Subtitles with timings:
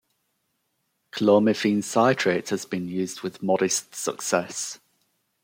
[1.11, 4.79] Clomiphene citrate has been used with modest success.